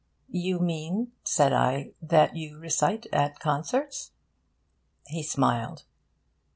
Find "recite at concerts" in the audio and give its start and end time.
2.57-4.09